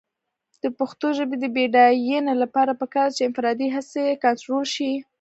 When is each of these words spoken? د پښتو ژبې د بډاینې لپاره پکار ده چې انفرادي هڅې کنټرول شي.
د 0.63 0.65
پښتو 0.77 1.07
ژبې 1.17 1.37
د 1.39 1.45
بډاینې 1.55 2.33
لپاره 2.43 2.71
پکار 2.81 3.07
ده 3.09 3.15
چې 3.15 3.21
انفرادي 3.27 3.67
هڅې 3.75 4.05
کنټرول 4.23 4.65
شي. 4.75 4.91